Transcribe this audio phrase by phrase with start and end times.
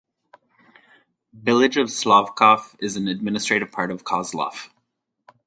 [1.31, 4.69] Village of Slavkov is an administrative part of Kozlov.